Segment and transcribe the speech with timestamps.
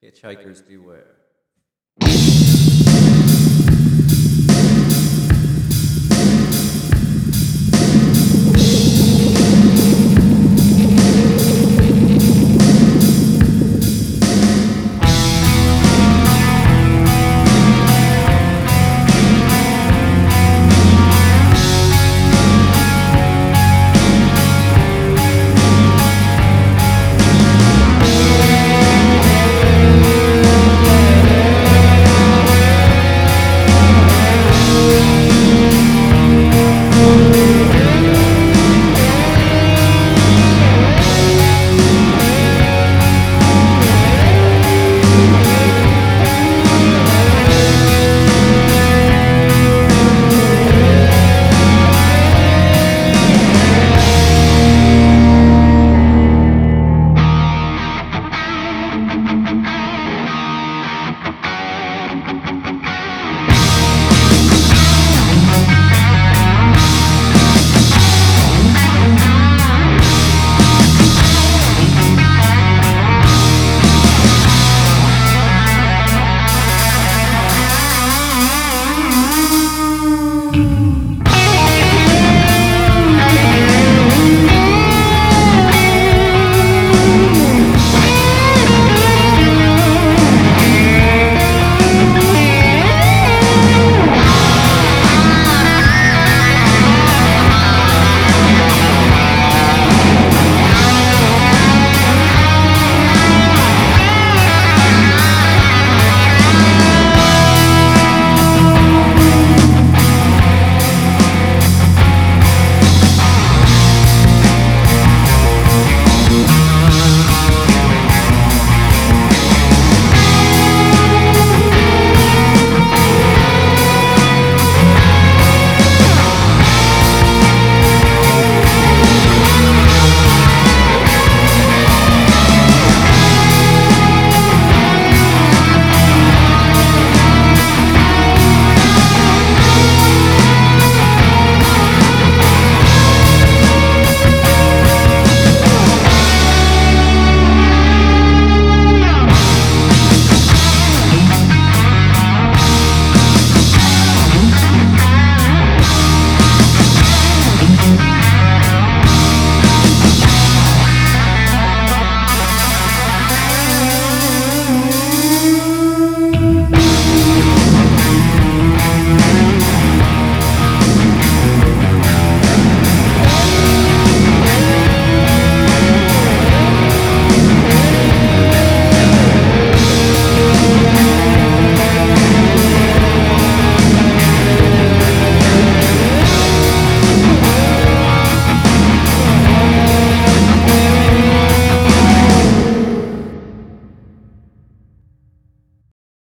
[0.00, 1.16] Hitchhikers beware.